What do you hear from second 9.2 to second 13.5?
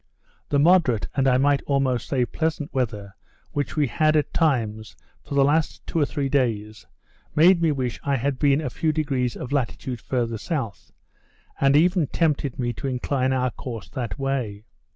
of latitude farther south; and even tempted me to incline